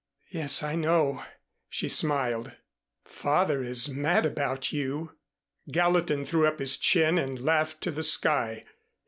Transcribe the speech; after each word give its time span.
"Yes, 0.31 0.63
I 0.63 0.73
know," 0.73 1.23
she 1.69 1.87
smiled. 1.87 2.53
"Father 3.05 3.61
is 3.61 3.87
mad 3.87 4.25
about 4.25 4.71
you." 4.73 5.11
Gallatin 5.71 6.25
threw 6.25 6.47
up 6.47 6.57
his 6.57 6.77
chin 6.77 7.19
and 7.19 7.37
laughed 7.37 7.81
to 7.81 7.91
the 7.91 8.01
sky. 8.01 8.65